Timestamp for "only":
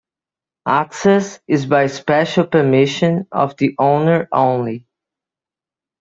4.31-4.87